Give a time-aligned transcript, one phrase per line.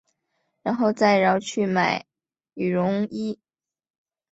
[0.63, 2.07] 然后再绕去买
[2.55, 3.39] 羽绒衣